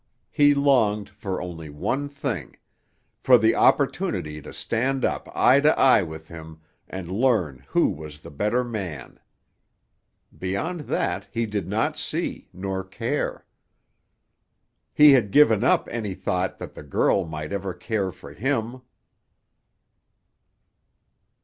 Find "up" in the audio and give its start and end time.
5.05-5.29, 15.63-15.87